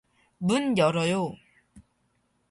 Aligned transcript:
문 0.39 0.77
열어요! 0.79 1.35